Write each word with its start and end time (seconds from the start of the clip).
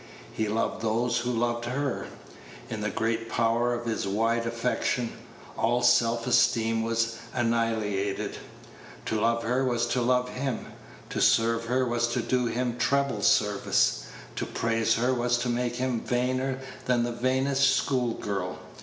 He 0.33 0.47
loved 0.47 0.81
those 0.81 1.19
who 1.19 1.29
loved 1.29 1.65
her. 1.65 2.07
In 2.71 2.81
the 2.81 2.89
great 2.89 3.29
power 3.29 3.75
of 3.75 3.85
his 3.85 4.07
wide 4.07 4.47
affection, 4.47 5.13
all 5.55 5.83
self 5.83 6.25
esteem 6.25 6.81
was 6.81 7.17
annihilated. 7.35 8.37
To 9.05 9.19
love 9.21 9.43
her 9.43 9.63
was 9.63 9.85
to 9.89 10.01
love 10.01 10.29
him; 10.29 10.65
to 11.11 11.21
serve 11.21 11.65
her 11.65 11.85
was 11.85 12.07
to 12.13 12.19
do 12.21 12.47
him 12.47 12.79
treble 12.79 13.21
service; 13.21 14.07
to 14.37 14.47
praise 14.47 14.95
her 14.95 15.13
was 15.13 15.37
to 15.37 15.49
make 15.49 15.75
him 15.75 16.01
vainer 16.01 16.57
than 16.85 17.03
the 17.03 17.11
vainest 17.11 17.75
school 17.75 18.15
girl. 18.15 18.57